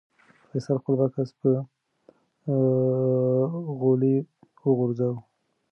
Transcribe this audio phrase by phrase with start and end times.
[0.49, 1.49] فیصل خپل بکس په
[3.79, 4.15] غولي
[4.69, 5.19] وغورځاوه.